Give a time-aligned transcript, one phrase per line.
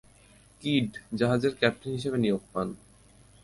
[0.61, 2.67] Kid জাহাজের captain হিসেবে নিয়োগ পান।